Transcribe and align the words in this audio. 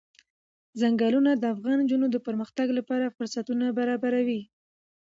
ځنګلونه 0.79 1.31
د 1.35 1.43
افغان 1.53 1.77
نجونو 1.83 2.05
د 2.11 2.17
پرمختګ 2.27 2.67
لپاره 2.77 3.13
فرصتونه 3.15 3.65
برابروي. 3.79 4.41